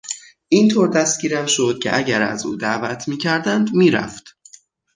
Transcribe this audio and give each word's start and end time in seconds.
این 0.47 0.67
طور 0.69 0.87
دستگیرم 0.87 1.45
شد 1.45 1.79
که 1.83 1.97
اگر 1.97 2.21
از 2.21 2.45
او 2.45 2.55
دعوت 2.55 3.07
میکردند 3.07 3.73
میرفت. 3.73 4.37